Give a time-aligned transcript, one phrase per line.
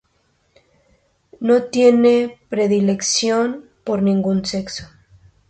[1.41, 4.87] No tiene predilección por ningún sexo.